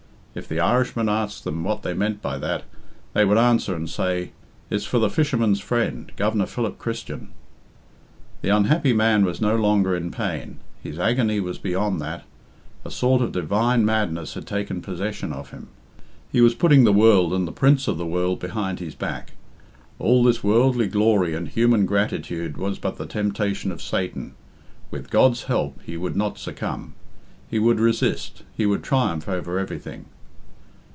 [0.33, 2.63] If the Irishmen asked them what they meant by that,
[3.11, 4.31] they would answer and say,
[4.69, 7.33] "It's for the fisherman's friend, Governor Philip Christian."
[8.41, 10.61] The unhappy man was no longer in pain.
[10.81, 12.23] His agony was beyond that.
[12.85, 15.67] A sort of divine madness had taken possession of him.
[16.31, 19.33] He was putting the world and the prince of the world behind his back.
[19.99, 24.35] All this worldly glory and human gratitude was but the temptation of Satan.
[24.91, 26.93] With God's help he would not succumb.
[27.49, 28.43] He would resist.
[28.55, 30.05] He would triumph over everything.